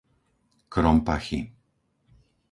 Krompachy 0.73 1.39